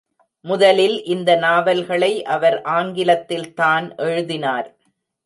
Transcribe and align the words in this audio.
முதலில் 0.45 0.95
இந்த 1.05 1.35
நாவல்களை 1.35 2.23
அவர் 2.23 2.57
ஆங்கிலத்தில் 2.61 3.53
தான் 3.53 3.87
எழுதினார். 3.97 4.69